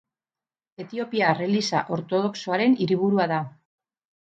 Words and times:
Etiopiar 0.83 1.45
Eliza 1.49 1.85
Ortodoxoaren 2.01 2.77
hiriburua 2.83 3.33
da. 3.39 3.41